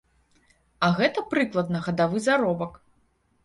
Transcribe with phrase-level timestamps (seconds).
[0.87, 2.85] А гэта прыкладна гадавы заробак.